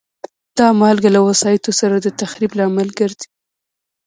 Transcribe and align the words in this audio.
دا 0.57 0.67
مالګه 0.79 1.09
له 1.15 1.21
وسایطو 1.27 1.71
سره 1.79 1.95
د 1.99 2.07
تخریب 2.19 2.51
لامل 2.59 2.89
ګرځي. 2.99 3.27